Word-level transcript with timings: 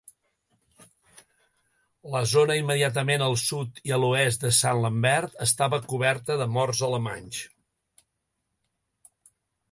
La 2.13 2.21
zona 2.29 2.55
immediatament 2.61 3.23
al 3.25 3.35
sud 3.41 3.77
i 3.89 3.93
a 3.97 3.99
l'oest 4.03 4.45
de 4.45 4.49
St. 4.59 4.71
Lambert 4.85 5.37
estava 5.47 5.79
coberta 5.91 6.39
de 6.39 6.47
morts 6.55 6.81
alemanys. 6.89 7.43